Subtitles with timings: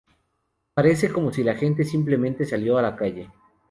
[0.73, 3.29] Parece como si la gente simplemente salió a la calle.